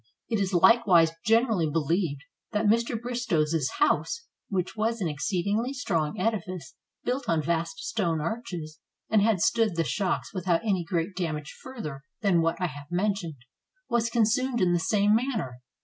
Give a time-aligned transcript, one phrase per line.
[0.29, 2.99] It is likewise generally believed that Mr.
[2.99, 8.79] Bristow's house, which was an exceedingly strong edifice, built on vast stone arches,
[9.11, 13.45] and had stood the shocks without any great damage further than what I have mentioned,
[13.89, 15.59] was consumed in the same manner.